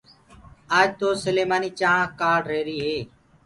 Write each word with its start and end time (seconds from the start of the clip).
آج 0.77 0.89
تو 0.99 1.07
سليمآني 1.23 1.69
چآنه 1.79 2.05
ڪآڙهري 2.19 2.77
هي 2.85 2.97